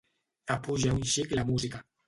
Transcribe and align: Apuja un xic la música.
Apuja 0.55 0.95
un 0.97 1.05
xic 1.13 1.37
la 1.41 1.47
música. 1.53 1.87